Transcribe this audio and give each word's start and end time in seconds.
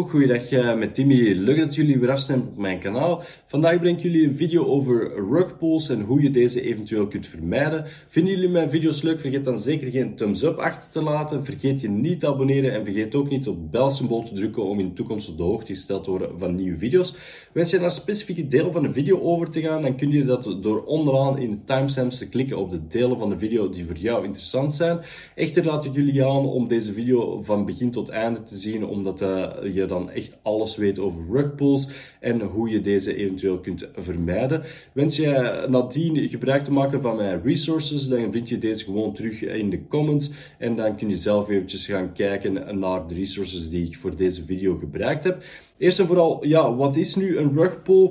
Hallo, 0.00 0.12
goeiedag 0.12 0.52
uh, 0.52 0.76
met 0.76 0.94
Timmy. 0.94 1.32
Leuk 1.32 1.58
dat 1.58 1.74
jullie 1.74 1.98
weer 1.98 2.10
afstemmen 2.10 2.48
op 2.48 2.56
mijn 2.56 2.78
kanaal. 2.78 3.22
Vandaag 3.46 3.80
breng 3.80 3.96
ik 3.96 4.02
jullie 4.02 4.26
een 4.26 4.36
video 4.36 4.64
over 4.64 5.12
rugpulls 5.30 5.88
en 5.88 6.00
hoe 6.00 6.22
je 6.22 6.30
deze 6.30 6.62
eventueel 6.62 7.06
kunt 7.06 7.26
vermijden. 7.26 7.84
Vinden 8.08 8.34
jullie 8.34 8.48
mijn 8.48 8.70
video's 8.70 9.02
leuk? 9.02 9.20
Vergeet 9.20 9.44
dan 9.44 9.58
zeker 9.58 9.90
geen 9.90 10.14
thumbs 10.14 10.42
up 10.42 10.58
achter 10.58 10.90
te 10.90 11.02
laten. 11.02 11.44
Vergeet 11.44 11.80
je 11.80 11.88
niet 11.88 12.20
te 12.20 12.26
abonneren 12.26 12.72
en 12.72 12.84
vergeet 12.84 13.14
ook 13.14 13.30
niet 13.30 13.48
op 13.48 13.56
het 13.56 13.70
belsymbool 13.70 14.22
te 14.22 14.34
drukken 14.34 14.64
om 14.64 14.80
in 14.80 14.88
de 14.88 14.92
toekomst 14.92 15.28
op 15.28 15.36
de 15.36 15.42
hoogte 15.42 15.74
gesteld 15.74 16.04
te 16.04 16.10
worden 16.10 16.38
van 16.38 16.54
nieuwe 16.54 16.78
video's. 16.78 17.14
Wens 17.52 17.70
je 17.70 17.76
naar 17.76 17.84
een 17.84 17.90
specifieke 17.90 18.46
deel 18.46 18.72
van 18.72 18.82
de 18.82 18.92
video 18.92 19.20
over 19.20 19.50
te 19.50 19.60
gaan, 19.60 19.82
dan 19.82 19.96
kun 19.96 20.10
je 20.10 20.24
dat 20.24 20.56
door 20.62 20.84
onderaan 20.84 21.38
in 21.38 21.50
de 21.50 21.64
timestamps 21.64 22.18
te 22.18 22.28
klikken 22.28 22.58
op 22.58 22.70
de 22.70 22.86
delen 22.86 23.18
van 23.18 23.30
de 23.30 23.38
video 23.38 23.70
die 23.70 23.84
voor 23.84 23.96
jou 23.96 24.24
interessant 24.24 24.74
zijn. 24.74 24.98
Echter 25.34 25.64
raad 25.64 25.84
ik 25.84 25.94
jullie 25.94 26.24
aan 26.24 26.46
om 26.46 26.68
deze 26.68 26.92
video 26.92 27.42
van 27.42 27.64
begin 27.64 27.90
tot 27.90 28.08
einde 28.08 28.42
te 28.42 28.56
zien, 28.56 28.84
omdat 28.86 29.22
uh, 29.22 29.48
je 29.74 29.88
dan 29.90 30.10
echt 30.10 30.38
alles 30.42 30.76
weet 30.76 30.98
over 30.98 31.22
rugpulls 31.30 31.88
en 32.20 32.40
hoe 32.40 32.70
je 32.70 32.80
deze 32.80 33.16
eventueel 33.16 33.58
kunt 33.58 33.88
vermijden. 33.94 34.62
Wens 34.92 35.16
je 35.16 35.66
nadien 35.68 36.28
gebruik 36.28 36.64
te 36.64 36.72
maken 36.72 37.00
van 37.00 37.16
mijn 37.16 37.42
resources, 37.42 38.08
dan 38.08 38.32
vind 38.32 38.48
je 38.48 38.58
deze 38.58 38.84
gewoon 38.84 39.14
terug 39.14 39.42
in 39.42 39.70
de 39.70 39.86
comments 39.86 40.30
en 40.58 40.76
dan 40.76 40.96
kun 40.96 41.08
je 41.08 41.16
zelf 41.16 41.48
eventjes 41.48 41.86
gaan 41.86 42.12
kijken 42.12 42.78
naar 42.78 43.06
de 43.06 43.14
resources 43.14 43.70
die 43.70 43.86
ik 43.86 43.96
voor 43.96 44.16
deze 44.16 44.44
video 44.44 44.76
gebruikt 44.76 45.24
heb. 45.24 45.42
Eerst 45.78 46.00
en 46.00 46.06
vooral, 46.06 46.46
ja, 46.46 46.74
wat 46.74 46.96
is 46.96 47.14
nu 47.14 47.38
een 47.38 47.56
rugpull? 47.56 48.10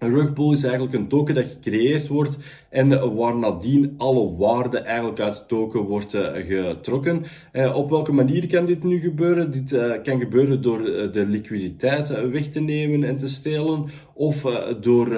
Een 0.00 0.14
rugpull 0.14 0.52
is 0.52 0.62
eigenlijk 0.62 0.94
een 0.94 1.08
token 1.08 1.34
dat 1.34 1.44
gecreëerd 1.44 2.08
wordt 2.08 2.38
en 2.68 3.14
waar 3.14 3.36
nadien 3.36 3.94
alle 3.96 4.36
waarde 4.36 4.78
eigenlijk 4.78 5.20
uit 5.20 5.48
token 5.48 5.80
wordt 5.80 6.14
uh, 6.14 6.28
getrokken. 6.32 7.24
Uh, 7.52 7.76
op 7.76 7.90
welke 7.90 8.12
manier 8.12 8.46
kan 8.46 8.64
dit 8.64 8.84
nu 8.84 9.00
gebeuren? 9.00 9.50
Dit 9.50 9.72
uh, 9.72 9.92
kan 10.02 10.18
gebeuren 10.18 10.62
door 10.62 10.82
de 11.12 11.26
liquiditeit 11.28 12.30
weg 12.30 12.46
te 12.46 12.60
nemen 12.60 13.04
en 13.04 13.16
te 13.16 13.28
stelen 13.28 13.86
of 14.14 14.42
door 14.80 15.08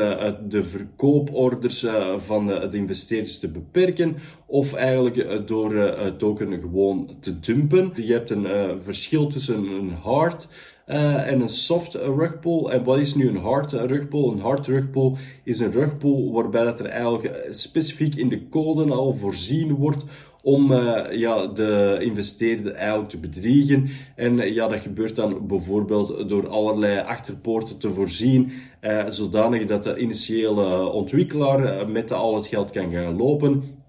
de 0.48 0.64
verkooporders 0.64 1.86
van 2.16 2.46
de 2.46 2.68
investeerders 2.72 3.38
te 3.38 3.50
beperken 3.50 4.16
of 4.46 4.74
eigenlijk 4.74 5.46
door 5.46 5.94
token 6.16 6.60
gewoon 6.60 7.10
te 7.20 7.40
dumpen. 7.40 7.92
Je 7.94 8.12
hebt 8.12 8.30
een 8.30 8.46
verschil 8.82 9.26
tussen 9.26 9.64
een 9.64 9.90
hard 9.90 10.48
uh, 10.86 11.26
en 11.26 11.40
een 11.40 11.48
soft 11.48 11.94
rugpull. 11.94 12.64
En 12.64 12.84
wat 12.84 12.98
is 12.98 13.14
nu 13.14 13.28
een 13.28 13.36
hard 13.36 13.72
rugpull? 13.72 14.30
Een 14.30 14.40
hard 14.40 14.66
rugpull 14.66 15.12
is 15.44 15.60
een 15.60 15.72
rugpull 15.72 16.30
waarbij 16.30 16.64
dat 16.64 16.80
er 16.80 16.86
eigenlijk 16.86 17.46
specifiek 17.50 18.14
in 18.14 18.28
de 18.28 18.48
code 18.48 18.92
al 18.92 19.14
voorzien 19.14 19.74
wordt 19.74 20.04
om 20.42 20.72
uh, 20.72 21.00
ja, 21.10 21.46
de 21.46 21.98
investeerder 22.00 22.72
eigenlijk 22.72 23.10
te 23.10 23.18
bedriegen. 23.18 23.88
En 24.16 24.52
ja, 24.54 24.68
dat 24.68 24.80
gebeurt 24.80 25.16
dan 25.16 25.46
bijvoorbeeld 25.46 26.28
door 26.28 26.48
allerlei 26.48 27.00
achterpoorten 27.00 27.78
te 27.78 27.88
voorzien, 27.92 28.52
uh, 28.80 29.04
zodanig 29.08 29.66
dat 29.66 29.82
de 29.82 29.96
initiële 29.96 30.86
ontwikkelaar 30.86 31.88
met 31.88 32.12
al 32.12 32.34
het 32.34 32.46
geld 32.46 32.70
kan 32.70 32.90
gaan 32.90 33.16
lopen 33.16 33.80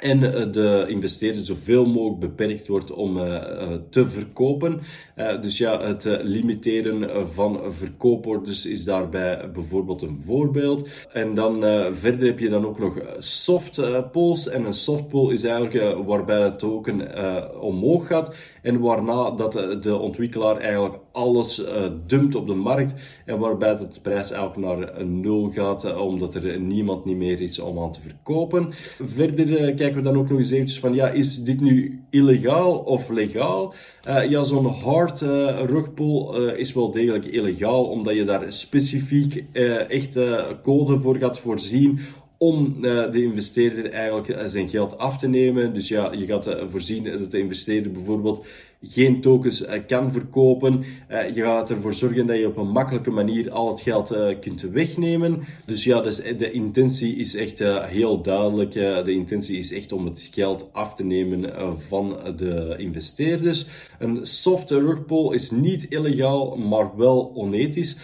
en 0.00 0.34
eh, 0.34 0.52
de 0.52 0.84
investeerder 0.88 1.44
zoveel 1.44 1.86
mogelijk 1.86 2.20
beperkt 2.20 2.68
wordt 2.68 2.92
om 2.92 3.16
uh, 3.16 3.42
te 3.90 4.06
verkopen. 4.06 4.80
Dus 5.40 5.58
ja, 5.58 5.80
het 5.82 6.18
limiteren 6.22 7.26
van 7.32 7.60
verkooporders 7.68 8.66
is 8.66 8.84
daarbij 8.84 9.50
bijvoorbeeld 9.52 10.02
een 10.02 10.18
voorbeeld. 10.24 10.88
En 11.12 11.34
dan 11.34 11.62
verder 11.92 12.26
heb 12.26 12.38
je 12.38 12.48
dan 12.48 12.66
ook 12.66 12.78
nog 12.78 12.98
soft 13.18 13.80
pulls. 14.12 14.48
En 14.48 14.64
een 14.64 14.74
soft 14.74 15.08
pull 15.08 15.32
is 15.32 15.44
eigenlijk 15.44 16.06
waarbij 16.06 16.40
het 16.40 16.58
token 16.58 17.00
omhoog 17.60 18.06
gaat 18.06 18.34
en 18.62 18.80
waarna 18.80 19.30
dat 19.30 19.52
de 19.82 19.96
ontwikkelaar 19.96 20.56
eigenlijk 20.56 20.94
alles 21.12 21.64
dumpt 22.06 22.34
op 22.34 22.46
de 22.46 22.54
markt 22.54 22.94
en 23.24 23.38
waarbij 23.38 23.76
de 23.76 24.00
prijs 24.02 24.30
eigenlijk 24.32 24.80
naar 24.80 25.06
nul 25.06 25.50
gaat 25.50 25.96
omdat 25.96 26.34
er 26.34 26.60
niemand 26.60 27.04
niet 27.04 27.16
meer 27.16 27.40
is 27.40 27.58
om 27.58 27.78
aan 27.78 27.92
te 27.92 28.00
verkopen. 28.00 28.68
Verder 29.00 29.74
kijken 29.92 30.08
we 30.08 30.16
dan 30.16 30.24
ook 30.24 30.28
nog 30.28 30.38
eens 30.38 30.50
eventjes 30.50 30.80
van, 30.80 30.94
ja, 30.94 31.08
is 31.08 31.44
dit 31.44 31.60
nu 31.60 32.02
illegaal 32.10 32.78
of 32.78 33.08
legaal? 33.08 33.74
Uh, 34.08 34.30
ja, 34.30 34.44
zo'n 34.44 34.66
hard 34.66 35.20
uh, 35.20 35.60
rugpull 35.66 36.28
uh, 36.34 36.58
is 36.58 36.72
wel 36.72 36.90
degelijk 36.90 37.24
illegaal, 37.24 37.84
omdat 37.84 38.14
je 38.14 38.24
daar 38.24 38.52
specifiek 38.52 39.44
echt 39.88 40.18
code 40.62 41.00
voor 41.00 41.16
gaat 41.16 41.38
voorzien 41.38 42.00
om 42.42 42.76
uh, 42.80 43.10
de 43.10 43.22
investeerder 43.22 43.90
eigenlijk 43.90 44.50
zijn 44.50 44.68
geld 44.68 44.98
af 44.98 45.18
te 45.18 45.28
nemen. 45.28 45.74
Dus 45.74 45.88
ja, 45.88 46.12
je 46.12 46.26
gaat 46.26 46.46
uh, 46.46 46.54
voorzien 46.68 47.04
dat 47.04 47.30
de 47.30 47.38
investeerder 47.38 47.92
bijvoorbeeld 47.92 48.46
geen 48.82 49.20
tokens 49.20 49.64
kan 49.86 50.12
verkopen. 50.12 50.84
je 51.08 51.42
gaat 51.42 51.70
ervoor 51.70 51.94
zorgen 51.94 52.26
dat 52.26 52.36
je 52.36 52.46
op 52.46 52.56
een 52.56 52.70
makkelijke 52.70 53.10
manier 53.10 53.50
al 53.50 53.68
het 53.68 53.80
geld 53.80 54.14
kunt 54.40 54.62
wegnemen. 54.62 55.44
Dus 55.66 55.84
ja, 55.84 56.00
dus 56.00 56.22
de 56.36 56.50
intentie 56.50 57.16
is 57.16 57.34
echt 57.36 57.58
heel 57.88 58.22
duidelijk. 58.22 58.72
de 58.72 59.12
intentie 59.12 59.58
is 59.58 59.72
echt 59.72 59.92
om 59.92 60.04
het 60.04 60.28
geld 60.32 60.68
af 60.72 60.94
te 60.94 61.04
nemen 61.04 61.52
van 61.80 62.18
de 62.36 62.74
investeerders. 62.78 63.66
Een 63.98 64.26
soft 64.26 64.70
rug 64.70 65.32
is 65.32 65.50
niet 65.50 65.86
illegaal, 65.88 66.56
maar 66.56 66.96
wel 66.96 67.32
onethisch. 67.34 67.96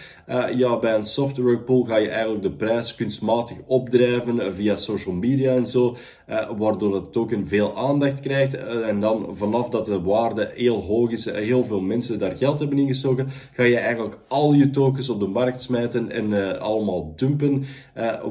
ja, 0.55 0.79
bij 0.79 0.95
een 0.95 1.05
soft 1.05 1.37
rug 1.37 1.59
ga 1.65 1.97
je 1.97 2.09
eigenlijk 2.09 2.43
de 2.43 2.51
prijs 2.51 2.95
kunstmatig 2.95 3.57
opdrijven 3.65 4.26
via 4.35 4.75
social 4.75 5.15
media 5.15 5.53
en 5.53 5.65
zo, 5.65 5.95
uh, 6.29 6.49
waardoor 6.57 6.95
het 6.95 7.11
token 7.11 7.47
veel 7.47 7.77
aandacht 7.77 8.19
krijgt. 8.19 8.55
Uh, 8.55 8.87
en 8.87 8.99
dan 8.99 9.35
vanaf 9.35 9.69
dat 9.69 9.85
de 9.85 10.01
waarde 10.01 10.51
heel 10.55 10.81
hoog 10.81 11.11
is, 11.11 11.31
heel 11.31 11.65
veel 11.65 11.81
mensen 11.81 12.19
daar 12.19 12.37
geld 12.37 12.59
hebben 12.59 12.77
ingestoken, 12.77 13.27
ga 13.51 13.63
je 13.63 13.77
eigenlijk 13.77 14.17
al 14.27 14.53
je 14.53 14.69
tokens 14.69 15.09
op 15.09 15.19
de 15.19 15.27
markt 15.27 15.61
smijten 15.61 16.11
en 16.11 16.59
allemaal 16.59 17.13
dumpen, 17.15 17.65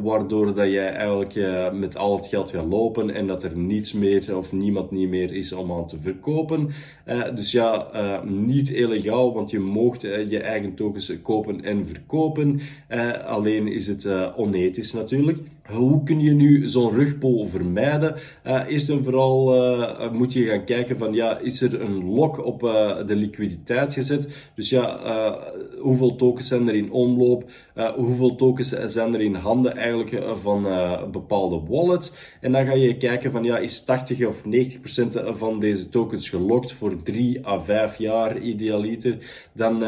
waardoor 0.03 0.55
dat 0.55 0.71
jij 0.71 0.93
eigenlijk 0.93 1.35
met 1.73 1.97
al 1.97 2.17
het 2.17 2.27
geld 2.27 2.51
gaat 2.51 2.67
lopen 2.67 3.11
en 3.11 3.27
dat 3.27 3.43
er 3.43 3.57
niets 3.57 3.93
meer 3.93 4.37
of 4.37 4.53
niemand 4.53 4.91
niet 4.91 5.09
meer 5.09 5.33
is 5.33 5.53
om 5.53 5.73
aan 5.73 5.89
te 5.89 5.99
verkopen. 5.99 6.71
dus 7.35 7.53
ja, 7.53 7.91
niet 8.25 8.71
illegaal, 8.71 9.35
want 9.35 9.51
je 9.51 9.59
moogt 9.59 10.01
je 10.03 10.41
eigen 10.41 10.75
tokens 10.75 11.23
kopen 11.23 11.65
en 11.65 11.87
verkopen. 11.87 12.61
alleen 13.27 13.69
is 13.69 13.87
het 13.87 14.07
onethisch 14.37 14.93
natuurlijk. 14.93 15.39
Hoe 15.73 16.03
kun 16.03 16.21
je 16.21 16.33
nu 16.33 16.69
zo'n 16.69 16.95
rugpol 16.95 17.47
vermijden? 17.47 18.15
Uh, 18.47 18.63
eerst 18.69 18.89
en 18.89 19.05
vooral 19.05 19.55
uh, 19.55 20.13
moet 20.13 20.33
je 20.33 20.47
gaan 20.47 20.65
kijken 20.65 20.99
van 20.99 21.15
ja, 21.15 21.39
is 21.39 21.61
er 21.61 21.81
een 21.81 22.05
lock 22.05 22.45
op 22.45 22.61
de 23.07 23.15
liquiditeit 23.15 23.93
gezet? 23.93 24.51
Dus 24.55 24.71
ja, 24.71 25.01
hoeveel 25.81 26.17
tokens 26.17 26.49
zijn 26.49 26.69
er 26.69 26.75
in 26.75 26.93
omloop? 26.93 27.51
hoeveel 27.97 28.35
tokens 28.35 28.69
zijn 28.69 29.15
er 29.15 29.21
in 29.21 29.35
handen 29.35 29.77
eigenlijk 29.77 30.25
van 30.33 30.67
bepaalde 31.13 31.61
wallets? 31.69 32.13
En 32.41 32.53
dan 32.53 32.67
ga 32.67 32.73
je 32.73 32.97
kijken 32.97 33.31
van 33.31 33.45
ja, 33.45 33.59
is 33.59 33.85
80 33.85 34.27
of 34.27 34.45
90 34.45 34.81
procent 34.81 35.21
van 35.25 35.61
deze 35.61 35.89
tokens 35.89 36.29
gelokt 36.29 36.73
voor 36.73 37.03
3 37.03 37.47
à 37.47 37.61
5 37.61 37.99
jaar 37.99 38.39
idealiter? 38.39 39.17
Dan 39.53 39.79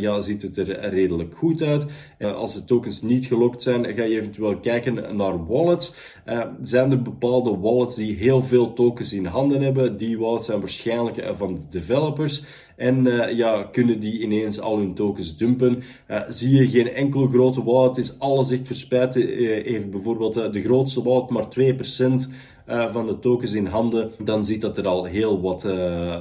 ja, 0.00 0.20
ziet 0.20 0.42
het 0.42 0.56
er 0.56 0.88
redelijk 0.88 1.34
goed 1.34 1.62
uit. 1.62 1.86
als 2.18 2.54
de 2.54 2.64
tokens 2.64 3.02
niet 3.02 3.26
gelokt 3.26 3.62
zijn, 3.62 3.84
ga 3.94 4.02
je 4.02 4.16
eventueel 4.16 4.56
kijken 4.56 5.16
naar 5.22 5.46
wallets. 5.46 5.94
Uh, 6.26 6.44
zijn 6.62 6.90
er 6.90 7.02
bepaalde 7.02 7.58
wallets 7.58 7.94
die 7.94 8.16
heel 8.16 8.42
veel 8.42 8.72
tokens 8.72 9.12
in 9.12 9.26
handen 9.26 9.62
hebben? 9.62 9.96
Die 9.96 10.18
wallets 10.18 10.46
zijn 10.46 10.58
waarschijnlijk 10.60 11.16
uh, 11.16 11.30
van 11.34 11.54
de 11.54 11.60
developers. 11.68 12.44
En 12.82 13.06
uh, 13.06 13.36
ja, 13.36 13.62
kunnen 13.72 14.00
die 14.00 14.20
ineens 14.20 14.60
al 14.60 14.78
hun 14.78 14.94
tokens 14.94 15.36
dumpen? 15.36 15.82
zie 16.28 16.56
je 16.56 16.68
geen 16.68 16.88
enkele 16.88 17.28
grote 17.28 17.64
wallet, 17.64 17.96
is 17.96 18.18
alles 18.18 18.50
echt 18.50 18.66
verspreid. 18.66 19.14
heeft 19.14 19.90
bijvoorbeeld 19.90 20.34
de 20.34 20.62
grootste 20.62 21.02
wallet 21.02 21.30
maar 21.30 21.46
2% 22.24 22.32
uh, 22.68 22.92
van 22.92 23.06
de 23.06 23.18
tokens 23.18 23.52
in 23.52 23.66
handen, 23.66 24.10
dan 24.18 24.44
ziet 24.44 24.60
dat 24.60 24.78
er 24.78 24.86
al 24.86 25.04
heel 25.04 25.40
wat 25.40 25.64
uh, 25.64 26.20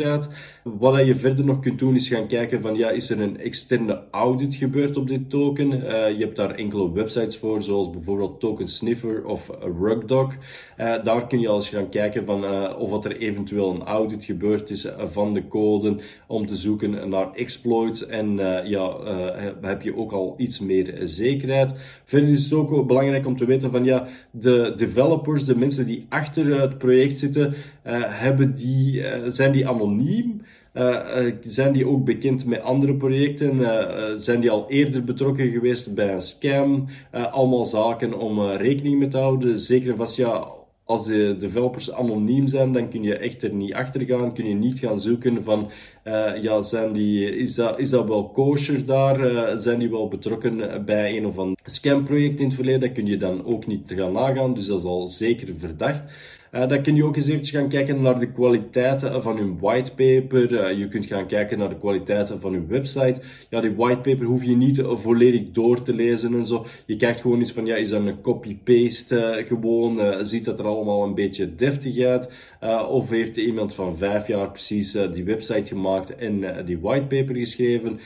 uit. 0.00 0.28
Wat 0.62 1.06
je 1.06 1.14
verder 1.14 1.44
nog 1.44 1.60
kunt 1.60 1.78
doen 1.78 1.94
is 1.94 2.08
gaan 2.08 2.26
kijken 2.26 2.62
van 2.62 2.74
ja, 2.74 2.90
is 2.90 3.10
er 3.10 3.20
een 3.20 3.38
externe 3.38 4.02
audit 4.10 4.54
gebeurd 4.54 4.96
op 4.96 5.08
dit 5.08 5.30
token? 5.30 5.72
Uh, 5.72 5.82
je 6.18 6.24
hebt 6.24 6.36
daar 6.36 6.50
enkele 6.50 6.92
websites 6.92 7.38
voor, 7.38 7.62
zoals 7.62 7.90
bijvoorbeeld 7.90 8.40
Token 8.40 8.68
Sniffer 8.68 9.24
of 9.24 9.50
Rugdog. 9.80 10.34
daar 10.76 11.26
kun 11.26 11.40
je 11.40 11.48
al 11.48 11.54
eens 11.54 11.68
gaan 11.68 11.88
kijken 11.88 12.24
van 12.24 12.44
of 12.76 13.04
er 13.04 13.16
eventueel 13.16 13.74
een 13.74 13.82
audit 13.82 14.24
gebeurd 14.24 14.70
is 14.70 14.88
van 14.98 15.34
de 15.34 15.48
om 16.26 16.46
te 16.46 16.54
zoeken 16.54 17.08
naar 17.08 17.32
exploits 17.32 18.06
en 18.06 18.36
ja, 18.64 18.96
heb 19.60 19.82
je 19.82 19.96
ook 19.96 20.12
al 20.12 20.34
iets 20.36 20.58
meer 20.58 21.00
zekerheid. 21.02 21.74
Verder 22.04 22.28
is 22.28 22.44
het 22.44 22.52
ook 22.52 22.86
belangrijk 22.86 23.26
om 23.26 23.36
te 23.36 23.44
weten 23.44 23.70
van 23.70 23.84
ja, 23.84 24.06
de 24.30 24.72
developers 24.76 25.44
de 25.44 25.56
mensen 25.58 25.86
die 25.86 26.06
achter 26.08 26.60
het 26.60 26.78
project 26.78 27.18
zitten, 27.18 27.46
uh, 27.46 27.54
hebben 28.06 28.54
die, 28.54 28.92
uh, 28.94 29.14
zijn 29.26 29.52
die 29.52 29.68
anoniem? 29.68 30.42
Uh, 30.74 31.30
zijn 31.40 31.72
die 31.72 31.86
ook 31.86 32.04
bekend 32.04 32.46
met 32.46 32.60
andere 32.60 32.94
projecten? 32.94 33.60
zijn 34.18 34.40
die 34.40 34.50
al 34.50 34.70
eerder 34.70 35.04
betrokken 35.04 35.50
geweest 35.50 35.94
bij 35.94 36.14
een 36.14 36.20
scam? 36.20 36.86
allemaal 37.10 37.66
zaken 37.66 38.18
om 38.18 38.40
rekening 38.50 38.98
mee 38.98 39.08
te 39.08 39.16
houden. 39.16 39.58
Zeker 39.58 39.96
vast 39.96 40.16
ja, 40.16 40.46
als 40.84 41.06
de 41.06 41.36
developers 41.38 41.92
anoniem 41.92 42.46
zijn, 42.46 42.72
dan 42.72 42.88
kun 42.88 43.02
je 43.02 43.16
echt 43.16 43.42
er 43.42 43.52
niet 43.52 43.74
achter 43.74 44.00
gaan. 44.00 44.34
Kun 44.34 44.48
je 44.48 44.54
niet 44.54 44.78
gaan 44.78 45.00
zoeken 45.00 45.42
van, 45.42 45.70
uh, 46.04 46.42
ja, 46.42 46.60
zijn 46.60 46.92
die, 46.92 47.36
is, 47.36 47.54
dat, 47.54 47.78
is 47.78 47.90
dat 47.90 48.08
wel 48.08 48.28
kosher 48.28 48.84
daar? 48.84 49.32
Uh, 49.32 49.50
zijn 49.54 49.78
die 49.78 49.90
wel 49.90 50.08
betrokken 50.08 50.84
bij 50.84 51.16
een 51.16 51.26
of 51.26 51.38
ander 51.38 51.58
scamproject 51.64 52.38
in 52.38 52.46
het 52.46 52.54
verleden? 52.54 52.80
Dat 52.80 52.92
kun 52.92 53.06
je 53.06 53.16
dan 53.16 53.44
ook 53.44 53.66
niet 53.66 53.92
gaan 53.96 54.12
nagaan, 54.12 54.54
dus 54.54 54.66
dat 54.66 54.78
is 54.78 54.84
al 54.84 55.06
zeker 55.06 55.48
verdacht. 55.58 56.02
Uh, 56.54 56.68
dan 56.68 56.82
kun 56.82 56.94
je 56.94 57.04
ook 57.04 57.16
eens 57.16 57.28
eventjes 57.28 57.60
gaan 57.60 57.68
kijken 57.68 58.02
naar 58.02 58.18
de 58.18 58.32
kwaliteiten 58.32 59.22
van 59.22 59.36
hun 59.36 59.58
whitepaper. 59.60 60.50
Uh, 60.52 60.78
je 60.78 60.88
kunt 60.88 61.06
gaan 61.06 61.26
kijken 61.26 61.58
naar 61.58 61.68
de 61.68 61.76
kwaliteiten 61.76 62.40
van 62.40 62.52
hun 62.52 62.66
website. 62.68 63.20
Ja, 63.50 63.60
die 63.60 63.74
whitepaper 63.74 64.26
hoef 64.26 64.44
je 64.44 64.56
niet 64.56 64.82
volledig 64.84 65.50
door 65.50 65.82
te 65.82 65.94
lezen 65.94 66.34
en 66.34 66.46
zo. 66.46 66.66
Je 66.86 66.96
kijkt 66.96 67.20
gewoon 67.20 67.38
eens 67.38 67.52
van, 67.52 67.66
ja, 67.66 67.76
is 67.76 67.88
dat 67.88 68.06
een 68.06 68.20
copy-paste 68.20 69.36
uh, 69.38 69.46
gewoon? 69.46 70.24
ziet 70.24 70.44
dat 70.44 70.58
er 70.58 70.66
allemaal 70.66 71.02
een 71.02 71.14
beetje 71.14 71.54
deftig 71.54 71.98
uit? 71.98 72.52
of 72.88 73.10
heeft 73.10 73.36
iemand 73.36 73.74
van 73.74 73.96
vijf 73.96 74.26
jaar 74.26 74.50
precies 74.50 74.92
die 75.12 75.24
website 75.24 75.64
gemaakt 75.66 76.16
en 76.16 76.44
die 76.64 76.78
whitepaper 76.78 77.34
geschreven? 77.34 78.00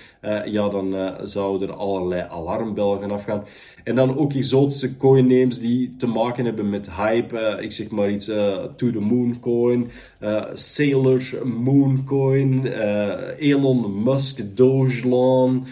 ja, 0.45 0.69
dan 0.69 1.17
zouden 1.23 1.69
er 1.69 1.75
allerlei 1.75 2.27
alarmbellen 2.29 3.00
gaan 3.00 3.11
afgaan. 3.11 3.45
En 3.85 3.95
dan 3.95 4.19
ook 4.19 4.33
exotische 4.33 4.97
coin 4.97 5.27
names 5.27 5.59
die 5.59 5.95
te 5.99 6.06
maken 6.06 6.45
hebben 6.45 6.71
met 6.71 6.91
hype. 6.91 7.59
ik 7.61 7.73
zeg 7.73 7.91
maar 7.91 8.11
iets 8.11 8.31
To 8.76 8.90
The 8.90 9.00
Moon 9.00 9.40
Coin, 9.40 9.90
uh, 10.20 10.44
Sailor 10.52 11.23
Moon 11.44 12.05
Coin, 12.05 12.67
uh, 12.67 13.38
Elon 13.38 14.02
Musk 14.02 14.56
Dogelan. 14.56 15.67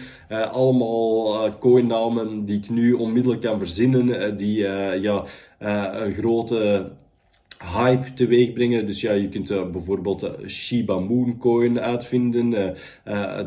allemaal 0.51 1.49
coinnamen 1.59 2.45
die 2.45 2.57
ik 2.57 2.69
nu 2.69 2.93
onmiddellijk 2.93 3.41
kan 3.41 3.57
verzinnen, 3.57 4.37
die 4.37 4.57
ja, 5.01 5.23
een 5.59 6.13
grote 6.13 6.91
hype 7.73 8.13
teweeg 8.13 8.53
brengen. 8.53 8.85
Dus 8.85 9.01
ja, 9.01 9.11
je 9.11 9.29
kunt 9.29 9.71
bijvoorbeeld 9.71 10.19
de 10.19 10.49
Shiba 10.49 10.99
Moon 10.99 11.37
coin 11.37 11.79
uitvinden, 11.79 12.49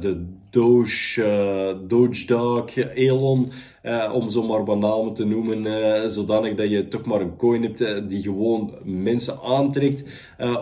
de 0.00 0.26
Doge, 0.50 1.79
Doge 1.87 2.26
Dog, 2.26 2.76
Elon. 2.94 3.50
Uh, 3.82 4.12
om 4.14 4.31
zomaar 4.31 4.64
wat 4.64 4.79
namen 4.79 5.14
te 5.14 5.25
noemen, 5.25 5.67
uh, 5.67 6.06
zodanig 6.06 6.55
dat 6.55 6.70
je 6.70 6.88
toch 6.88 7.05
maar 7.05 7.20
een 7.20 7.37
coin 7.37 7.62
hebt 7.62 7.81
uh, 7.81 7.99
die 8.08 8.23
gewoon 8.23 8.75
mensen 8.85 9.38
aantrekt, 9.44 10.05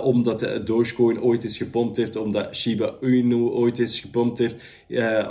omdat 0.02 0.60
Dogecoin 0.64 1.22
ooit 1.22 1.44
is 1.44 1.56
gepompt 1.56 1.96
heeft, 1.96 2.16
omdat 2.16 2.56
Shiba 2.56 2.94
Inu 3.00 3.34
ooit 3.34 3.78
is 3.78 4.00
gepompt 4.00 4.38
heeft, 4.38 4.56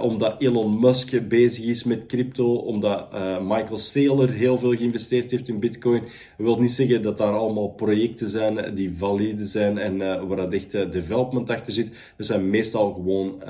omdat 0.02 0.36
Elon 0.40 0.80
Musk 0.80 1.28
bezig 1.28 1.66
is 1.66 1.84
met 1.84 2.06
crypto, 2.06 2.54
omdat 2.54 3.12
Michael 3.42 3.78
Saylor 3.78 4.30
heel 4.30 4.58
veel 4.58 4.76
geïnvesteerd 4.76 5.32
heeft 5.32 5.50
in 5.50 5.60
Bitcoin. 5.60 6.02
Dat 6.02 6.46
wil 6.46 6.60
niet 6.60 6.72
zeggen 6.72 7.02
dat 7.02 7.18
daar 7.18 7.34
allemaal 7.34 7.70
projecten 7.70 8.28
zijn 8.28 8.76
die 8.76 8.94
valide 8.98 9.46
zijn 9.46 9.78
en 9.78 9.98
waar 10.28 10.38
dat 10.38 10.54
echt 10.54 10.72
development 10.72 11.50
achter 11.50 11.74
zit. 11.74 11.92
Dat 12.18 12.26
zijn 12.26 12.50
meestal 12.50 12.94
gewoon 12.94 13.42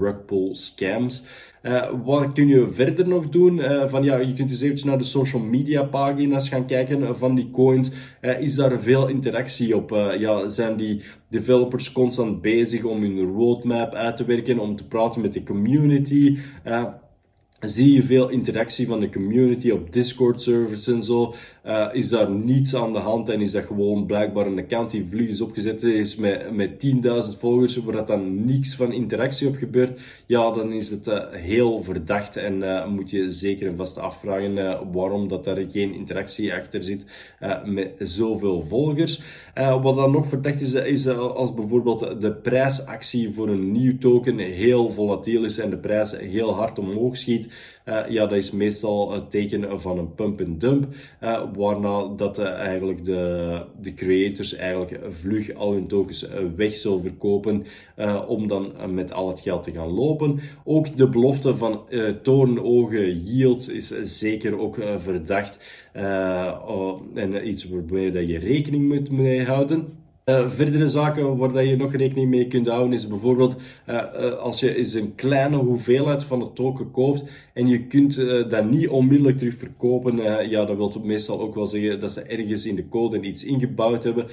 rug 0.00 0.24
pull 0.24 0.53
scams. 0.54 1.26
Uh, 1.62 1.90
wat 2.04 2.32
kun 2.32 2.48
je 2.48 2.68
verder 2.68 3.08
nog 3.08 3.28
doen? 3.28 3.58
Uh, 3.58 3.86
van, 3.86 4.02
ja, 4.04 4.16
je 4.16 4.32
kunt 4.32 4.50
eens 4.50 4.60
eventjes 4.60 4.88
naar 4.88 4.98
de 4.98 5.04
social 5.04 5.42
media 5.42 5.82
pagina's 5.82 6.48
gaan 6.48 6.66
kijken 6.66 7.16
van 7.16 7.34
die 7.34 7.50
coins. 7.50 7.90
Uh, 8.20 8.40
is 8.40 8.54
daar 8.54 8.80
veel 8.80 9.08
interactie 9.08 9.76
op? 9.76 9.90
ja, 10.18 10.48
zijn 10.48 10.76
die 10.76 11.02
developers 11.28 11.92
constant 11.92 12.40
bezig 12.40 12.84
om 12.84 13.02
hun 13.02 13.32
roadmap 13.32 13.94
uit 13.94 14.16
te 14.16 14.24
werken, 14.24 14.58
om 14.58 14.76
te 14.76 14.86
praten 14.86 15.20
met 15.20 15.32
de 15.32 15.42
community? 15.42 16.38
Zie 17.68 17.92
je 17.92 18.02
veel 18.02 18.28
interactie 18.28 18.86
van 18.86 19.00
de 19.00 19.10
community 19.10 19.70
op 19.70 19.92
Discord 19.92 20.42
servers 20.42 20.86
en 20.86 21.02
zo. 21.02 21.34
Uh, 21.66 21.88
is 21.92 22.08
daar 22.08 22.30
niets 22.30 22.74
aan 22.76 22.92
de 22.92 22.98
hand 22.98 23.28
en 23.28 23.40
is 23.40 23.52
dat 23.52 23.64
gewoon 23.64 24.06
blijkbaar 24.06 24.46
een 24.46 24.58
account 24.58 24.90
die 24.90 25.06
vlug 25.10 25.28
is 25.28 25.40
opgezet 25.40 25.82
is 25.82 26.16
met, 26.16 26.52
met 26.52 26.86
10.000 26.86 27.38
volgers, 27.38 27.76
waar 27.76 27.94
dat 27.94 28.06
dan 28.06 28.44
niets 28.44 28.74
van 28.74 28.92
interactie 28.92 29.48
op 29.48 29.56
gebeurt, 29.56 30.00
ja, 30.26 30.50
dan 30.50 30.72
is 30.72 30.90
het 30.90 31.06
uh, 31.06 31.20
heel 31.30 31.82
verdacht 31.82 32.36
en 32.36 32.54
uh, 32.54 32.86
moet 32.86 33.10
je 33.10 33.30
zeker 33.30 33.66
en 33.68 33.76
vast 33.76 33.98
afvragen 33.98 34.54
waarom 34.92 35.28
dat 35.28 35.44
daar 35.44 35.64
geen 35.68 35.94
interactie 35.94 36.54
achter 36.54 36.84
zit 36.84 37.04
met 37.64 37.90
zoveel 37.98 38.62
volgers. 38.62 39.22
wat 39.54 39.94
dan 39.94 40.10
nog 40.10 40.28
verdacht 40.28 40.60
is, 40.60 40.74
is 40.74 41.08
als 41.08 41.54
bijvoorbeeld 41.54 42.20
de 42.20 42.32
prijsactie 42.32 43.32
voor 43.32 43.48
een 43.48 43.72
nieuw 43.72 43.98
token 43.98 44.38
heel 44.38 44.90
volatiel 44.90 45.44
is 45.44 45.58
en 45.58 45.70
de 45.70 45.76
prijs 45.76 46.16
heel 46.16 46.54
hard 46.54 46.78
omhoog 46.78 47.16
schiet. 47.16 47.48
Ja, 48.08 48.26
dat 48.26 48.32
is 48.32 48.50
meestal 48.50 49.12
het 49.12 49.30
teken 49.30 49.80
van 49.80 49.98
een 49.98 50.14
pump 50.14 50.40
and 50.40 50.60
dump 50.60 50.86
waarna 51.54 52.08
dat 52.16 52.38
uh, 52.38 52.46
eigenlijk 52.46 53.04
de, 53.04 53.60
de 53.80 53.94
creators 53.94 54.54
eigenlijk 54.54 54.98
vlug 55.08 55.54
al 55.54 55.72
hun 55.72 55.86
tokens 55.86 56.28
eh, 56.28 56.40
weg 56.56 56.72
zullen 56.72 57.00
verkopen 57.00 57.66
om 58.26 58.48
dan 58.48 58.72
met 58.94 59.12
al 59.12 59.28
het 59.28 59.40
geld 59.40 59.62
te 59.62 59.72
gaan 59.72 59.90
lopen. 59.90 60.40
Ook 60.64 60.96
de 60.96 61.08
belofte 61.08 61.56
van 61.56 61.82
uh, 61.88 62.08
toornogen 62.08 63.22
yield 63.22 63.70
is 63.70 64.18
zeker 64.18 64.58
ook 64.58 64.78
verdacht 64.96 65.58
oh, 66.66 67.00
en 67.14 67.48
iets 67.48 67.68
dat 67.90 68.28
je 68.28 68.38
rekening 68.38 68.88
moet 68.88 69.10
mee 69.10 69.44
houden. 69.44 70.03
Uh, 70.30 70.48
verdere 70.50 70.88
zaken 70.88 71.36
waar 71.36 71.52
dat 71.52 71.68
je 71.68 71.76
nog 71.76 71.94
rekening 71.94 72.28
mee 72.28 72.48
kunt 72.48 72.66
houden 72.66 72.92
is 72.92 73.06
bijvoorbeeld 73.06 73.56
uh, 73.88 73.94
uh, 73.94 74.32
als 74.32 74.60
je 74.60 74.76
eens 74.76 74.94
een 74.94 75.14
kleine 75.14 75.56
hoeveelheid 75.56 76.24
van 76.24 76.40
het 76.40 76.54
token 76.54 76.90
koopt 76.90 77.24
en 77.52 77.66
je 77.66 77.86
kunt 77.86 78.16
dat 78.50 78.70
niet 78.70 78.88
onmiddellijk 78.88 79.38
terug 79.38 79.54
verkopen, 79.54 80.16
ja, 80.48 80.64
dat 80.64 80.76
wil 80.76 81.00
meestal 81.02 81.40
ook 81.40 81.54
wel 81.54 81.66
zeggen 81.66 82.00
dat 82.00 82.12
ze 82.12 82.22
ergens 82.22 82.66
in 82.66 82.74
de 82.74 82.88
code 82.88 83.20
iets 83.20 83.44
ingebouwd 83.44 84.04
hebben 84.04 84.26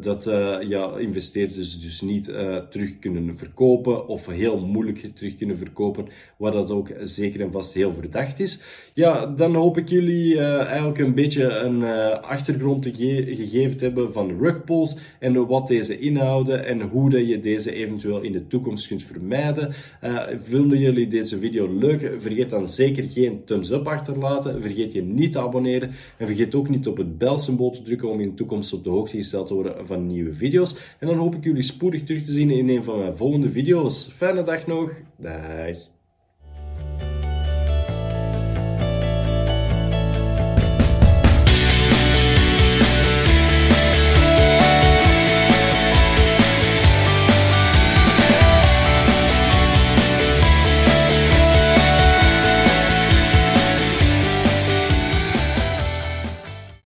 dat 0.00 0.24
ja, 0.68 0.96
investeerders 0.98 1.80
dus 1.80 2.00
niet 2.00 2.24
terug 2.70 2.98
kunnen 2.98 3.36
verkopen 3.36 4.08
of 4.08 4.26
heel 4.26 4.60
moeilijk 4.60 5.10
terug 5.14 5.34
kunnen 5.34 5.56
verkopen, 5.56 6.06
wat 6.36 6.52
dat 6.52 6.70
ook 6.70 6.88
zeker 7.02 7.40
en 7.40 7.52
vast 7.52 7.74
heel 7.74 7.92
verdacht 7.92 8.40
is. 8.40 8.62
Ja, 8.94 9.26
dan 9.26 9.54
hoop 9.54 9.78
ik 9.78 9.88
jullie 9.88 10.38
eigenlijk 10.40 10.98
een 10.98 11.14
beetje 11.14 11.48
een 11.48 11.84
achtergrond 12.22 12.82
te 12.82 12.94
ge 12.94 13.34
gegeven 13.36 13.76
te 13.76 13.84
hebben 13.84 14.12
van 14.12 14.38
rugpulls 14.38 14.96
en 15.22 15.46
wat 15.46 15.68
deze 15.68 15.98
inhouden 15.98 16.66
en 16.66 16.80
hoe 16.80 17.10
dat 17.10 17.28
je 17.28 17.38
deze 17.38 17.74
eventueel 17.74 18.20
in 18.20 18.32
de 18.32 18.46
toekomst 18.46 18.86
kunt 18.86 19.02
vermijden. 19.02 19.74
Uh, 20.04 20.22
vonden 20.38 20.78
jullie 20.78 21.08
deze 21.08 21.38
video 21.38 21.78
leuk? 21.78 22.12
Vergeet 22.18 22.50
dan 22.50 22.66
zeker 22.66 23.04
geen 23.10 23.44
thumbs 23.44 23.70
up 23.70 23.86
achterlaten. 23.86 24.62
Vergeet 24.62 24.92
je 24.92 25.02
niet 25.02 25.32
te 25.32 25.40
abonneren. 25.40 25.90
En 26.16 26.26
vergeet 26.26 26.54
ook 26.54 26.68
niet 26.68 26.86
op 26.86 26.96
het 26.96 27.18
belsymbool 27.18 27.70
te 27.70 27.82
drukken 27.82 28.08
om 28.08 28.20
in 28.20 28.28
de 28.28 28.34
toekomst 28.34 28.72
op 28.72 28.84
de 28.84 28.90
hoogte 28.90 29.16
gesteld 29.16 29.46
te 29.46 29.54
worden 29.54 29.86
van 29.86 30.06
nieuwe 30.06 30.32
video's. 30.32 30.74
En 30.98 31.06
dan 31.06 31.16
hoop 31.16 31.34
ik 31.34 31.44
jullie 31.44 31.62
spoedig 31.62 32.02
terug 32.02 32.22
te 32.22 32.32
zien 32.32 32.50
in 32.50 32.68
een 32.68 32.84
van 32.84 32.98
mijn 32.98 33.16
volgende 33.16 33.48
video's. 33.48 34.06
Fijne 34.06 34.42
dag 34.42 34.66
nog. 34.66 34.92
Dag. 35.16 36.01